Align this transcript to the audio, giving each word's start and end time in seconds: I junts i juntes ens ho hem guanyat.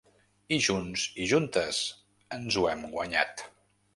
I 0.55 0.57
junts 0.67 1.03
i 1.25 1.27
juntes 1.33 1.83
ens 2.39 2.59
ho 2.61 2.65
hem 2.73 2.83
guanyat. 2.97 3.45